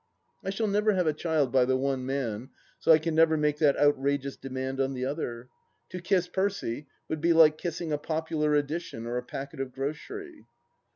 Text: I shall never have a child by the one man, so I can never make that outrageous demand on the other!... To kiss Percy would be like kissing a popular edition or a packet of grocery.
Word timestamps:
I 0.43 0.49
shall 0.49 0.65
never 0.65 0.93
have 0.93 1.05
a 1.05 1.13
child 1.13 1.51
by 1.51 1.63
the 1.63 1.77
one 1.77 2.07
man, 2.07 2.49
so 2.79 2.91
I 2.91 2.97
can 2.97 3.13
never 3.13 3.37
make 3.37 3.59
that 3.59 3.77
outrageous 3.77 4.35
demand 4.35 4.81
on 4.81 4.93
the 4.95 5.05
other!... 5.05 5.47
To 5.89 6.01
kiss 6.01 6.27
Percy 6.27 6.87
would 7.07 7.21
be 7.21 7.33
like 7.33 7.55
kissing 7.59 7.91
a 7.93 7.99
popular 7.99 8.55
edition 8.55 9.05
or 9.05 9.17
a 9.17 9.23
packet 9.23 9.59
of 9.59 9.71
grocery. 9.71 10.47